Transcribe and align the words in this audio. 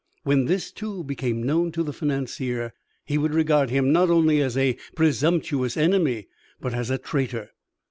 When 0.23 0.45
this, 0.45 0.71
too, 0.71 1.03
became 1.03 1.43
known 1.43 1.71
to 1.73 1.83
the 1.83 1.93
financier, 1.93 2.73
he 3.05 3.19
would 3.19 3.35
regard 3.35 3.69
him 3.69 3.91
not 3.93 4.09
only 4.09 4.41
as 4.41 4.57
a 4.57 4.75
presumptuous 4.95 5.77
enemy, 5.77 6.27
but 6.59 6.73
as 6.73 6.89
a 6.89 6.97
traitor. 6.97 7.51